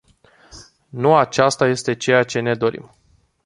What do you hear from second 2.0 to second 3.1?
ce ne dorim.